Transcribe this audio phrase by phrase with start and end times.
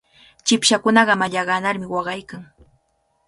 [0.45, 2.43] Chipshakunaqa mallaqanarmi waqaykan.